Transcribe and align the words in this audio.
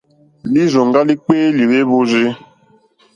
Lírzòŋgá 0.51 1.01
líkpéélì 1.07 1.63
wêhwórzí. 1.69 2.23